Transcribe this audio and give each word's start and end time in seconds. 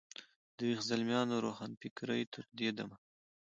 د 0.57 0.59
ویښ 0.67 0.79
زلمیانو 0.89 1.43
روښانفکرۍ 1.45 2.21
تر 2.33 2.43
دې 2.57 2.69
دمه. 2.77 2.97